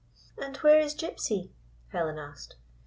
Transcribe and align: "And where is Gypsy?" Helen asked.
"And 0.35 0.57
where 0.57 0.79
is 0.79 0.95
Gypsy?" 0.95 1.51
Helen 1.89 2.17
asked. 2.17 2.55